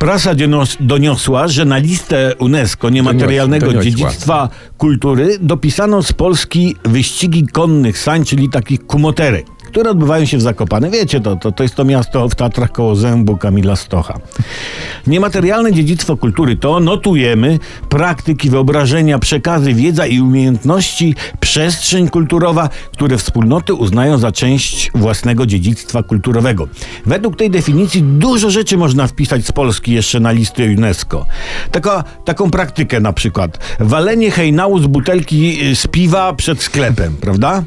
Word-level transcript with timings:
Prasa 0.00 0.34
doniosła, 0.80 1.48
że 1.48 1.64
na 1.64 1.78
listę 1.78 2.34
UNESCO 2.38 2.90
niematerialnego 2.90 3.66
Doniosła. 3.66 3.84
dziedzictwa 3.84 4.48
kultury 4.78 5.38
dopisano 5.40 6.02
z 6.02 6.12
Polski 6.12 6.76
wyścigi 6.84 7.46
konnych 7.46 7.98
sań, 7.98 8.24
czyli 8.24 8.48
takich 8.48 8.86
kumoterek, 8.86 9.46
które 9.70 9.90
odbywają 9.90 10.24
się 10.24 10.38
w 10.38 10.42
Zakopane. 10.42 10.90
Wiecie, 10.90 11.20
to, 11.20 11.36
to, 11.36 11.52
to 11.52 11.62
jest 11.62 11.74
to 11.74 11.84
miasto 11.84 12.28
w 12.28 12.34
Tatrach 12.34 12.72
koło 12.72 12.96
zębu 12.96 13.36
Kamila 13.36 13.76
Stocha. 13.76 14.18
Niematerialne 15.06 15.72
dziedzictwo 15.72 16.16
kultury 16.16 16.56
to 16.56 16.80
notujemy 16.80 17.58
praktyki, 17.88 18.50
wyobrażenia, 18.50 19.18
przekazy, 19.18 19.74
wiedza 19.74 20.06
i 20.06 20.20
umiejętności, 20.20 21.14
przestrzeń 21.40 22.08
kulturowa, 22.08 22.68
które 22.92 23.18
wspólnoty 23.18 23.74
uznają 23.74 24.18
za 24.18 24.32
część 24.32 24.90
własnego 24.94 25.46
dziedzictwa 25.46 26.02
kulturowego. 26.02 26.68
Według 27.06 27.36
tej 27.36 27.50
definicji 27.50 28.02
dużo 28.02 28.50
rzeczy 28.50 28.76
można 28.76 29.06
wpisać 29.06 29.46
z 29.46 29.52
Polski 29.52 29.92
jeszcze 29.92 30.20
na 30.20 30.30
listę 30.30 30.64
UNESCO. 30.64 31.26
Taka, 31.70 32.04
taką 32.24 32.50
praktykę 32.50 33.00
na 33.00 33.12
przykład. 33.12 33.58
Walenie 33.80 34.30
hejnału 34.30 34.78
z 34.78 34.86
butelki 34.86 35.70
y, 35.70 35.76
z 35.76 35.86
piwa 35.86 36.32
przed 36.32 36.62
sklepem, 36.62 37.16
prawda? 37.16 37.62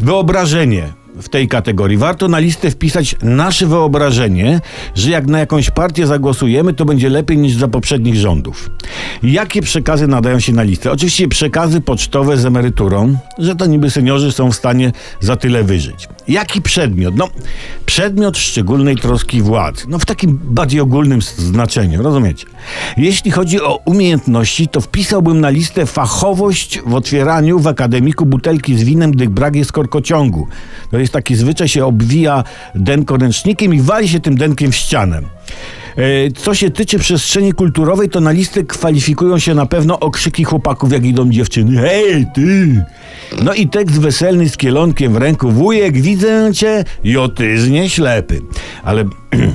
Wyobrażenie 0.00 0.99
w 1.22 1.28
tej 1.28 1.48
kategorii. 1.48 1.96
Warto 1.96 2.28
na 2.28 2.38
listę 2.38 2.70
wpisać 2.70 3.16
nasze 3.22 3.66
wyobrażenie, 3.66 4.60
że 4.94 5.10
jak 5.10 5.26
na 5.26 5.38
jakąś 5.38 5.70
partię 5.70 6.06
zagłosujemy, 6.06 6.74
to 6.74 6.84
będzie 6.84 7.10
lepiej 7.10 7.38
niż 7.38 7.54
za 7.54 7.68
poprzednich 7.68 8.16
rządów. 8.16 8.70
Jakie 9.22 9.62
przekazy 9.62 10.06
nadają 10.06 10.40
się 10.40 10.52
na 10.52 10.62
listę? 10.62 10.92
Oczywiście 10.92 11.28
przekazy 11.28 11.80
pocztowe 11.80 12.36
z 12.36 12.44
emeryturą, 12.44 13.16
że 13.38 13.56
to 13.56 13.66
niby 13.66 13.90
seniorzy 13.90 14.32
są 14.32 14.50
w 14.50 14.56
stanie 14.56 14.92
za 15.20 15.36
tyle 15.36 15.64
wyżyć. 15.64 16.08
Jaki 16.30 16.62
przedmiot? 16.62 17.16
No, 17.16 17.28
przedmiot 17.86 18.38
szczególnej 18.38 18.96
troski 18.96 19.42
władzy. 19.42 19.84
No, 19.88 19.98
w 19.98 20.06
takim 20.06 20.40
bardziej 20.44 20.80
ogólnym 20.80 21.22
znaczeniu, 21.22 22.02
rozumiecie? 22.02 22.46
Jeśli 22.96 23.30
chodzi 23.30 23.60
o 23.60 23.76
umiejętności, 23.84 24.68
to 24.68 24.80
wpisałbym 24.80 25.40
na 25.40 25.50
listę 25.50 25.86
fachowość 25.86 26.80
w 26.86 26.94
otwieraniu 26.94 27.58
w 27.58 27.66
akademiku 27.66 28.26
butelki 28.26 28.78
z 28.78 28.84
winem, 28.84 29.10
gdy 29.10 29.28
brak 29.28 29.56
jest 29.56 29.72
korkociągu. 29.72 30.48
To 30.90 30.98
jest 30.98 31.12
taki 31.12 31.36
zwyczaj, 31.36 31.68
się 31.68 31.84
obwija 31.86 32.44
denko 32.74 33.16
ręcznikiem 33.16 33.74
i 33.74 33.80
wali 33.80 34.08
się 34.08 34.20
tym 34.20 34.36
denkiem 34.36 34.72
w 34.72 34.76
ścianę. 34.76 35.22
E, 35.96 36.30
Co 36.30 36.54
się 36.54 36.70
tyczy 36.70 36.98
przestrzeni 36.98 37.52
kulturowej, 37.52 38.08
to 38.08 38.20
na 38.20 38.30
listę 38.30 38.64
kwalifikują 38.64 39.38
się 39.38 39.54
na 39.54 39.66
pewno 39.66 40.00
okrzyki 40.00 40.44
chłopaków, 40.44 40.92
jak 40.92 41.04
idą 41.04 41.30
dziewczyny. 41.30 41.80
Hej, 41.80 42.26
ty! 42.34 42.84
No 43.42 43.54
i 43.54 43.68
tekst 43.68 44.00
weselny 44.00 44.48
z 44.48 44.56
kielonkiem 44.56 45.12
w 45.12 45.16
ręku. 45.16 45.50
Wujek, 45.50 46.00
widzę 46.00 46.50
cię, 46.54 46.84
jotyznie 47.04 47.90
ślepy. 47.90 48.40
Ale... 48.84 49.04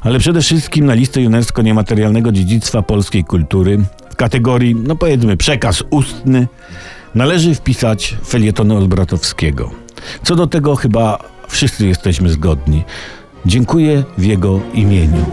Ale 0.00 0.18
przede 0.18 0.40
wszystkim 0.40 0.86
na 0.86 0.94
listę 0.94 1.20
UNESCO 1.20 1.62
niematerialnego 1.62 2.32
dziedzictwa 2.32 2.82
polskiej 2.82 3.24
kultury 3.24 3.78
w 4.10 4.16
kategorii, 4.16 4.74
no 4.74 4.96
powiedzmy, 4.96 5.36
przekaz 5.36 5.84
ustny 5.90 6.48
należy 7.14 7.54
wpisać 7.54 8.16
felietony 8.26 8.76
Olbratowskiego. 8.76 9.70
Co 10.22 10.36
do 10.36 10.46
tego 10.46 10.76
chyba 10.76 11.18
wszyscy 11.48 11.86
jesteśmy 11.86 12.28
zgodni. 12.28 12.84
Dziękuję 13.46 14.04
w 14.18 14.24
jego 14.24 14.60
imieniu. 14.74 15.26